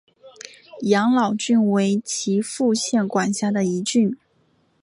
[0.87, 4.17] 养老郡为岐阜县管辖的一郡。